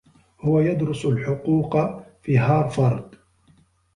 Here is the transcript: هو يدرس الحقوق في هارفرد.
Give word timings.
هو 0.41 0.59
يدرس 0.59 1.05
الحقوق 1.05 1.77
في 2.21 2.37
هارفرد. 2.37 3.15